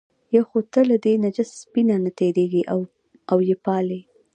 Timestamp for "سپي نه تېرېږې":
1.61-2.61